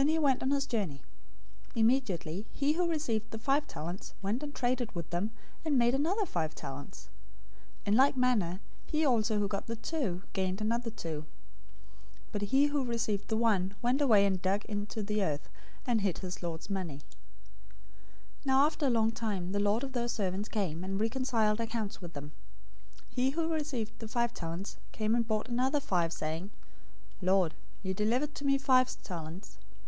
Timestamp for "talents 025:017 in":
6.54-7.96